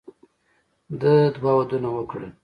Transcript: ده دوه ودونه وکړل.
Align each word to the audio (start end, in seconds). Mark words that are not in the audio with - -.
ده 0.99 1.13
دوه 1.35 1.51
ودونه 1.57 1.89
وکړل. 1.93 2.31